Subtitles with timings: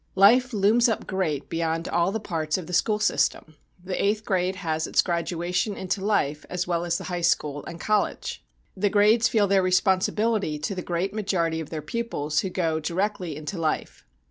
[0.15, 3.53] Life looms up great beyond all the parts of the school system.
[3.83, 7.79] The eighth grade has its graduation into life as well as the high school and
[7.79, 8.43] college.
[8.75, 13.35] The grades feel their responsibility to the great majority of their pupils who go directly
[13.35, 14.03] into life.